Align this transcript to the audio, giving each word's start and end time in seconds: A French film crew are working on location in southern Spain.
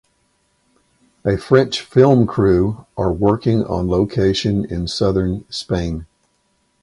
A 1.23 1.37
French 1.37 1.81
film 1.81 2.25
crew 2.25 2.87
are 2.97 3.13
working 3.13 3.63
on 3.63 3.87
location 3.87 4.65
in 4.65 4.87
southern 4.87 5.45
Spain. 5.51 6.07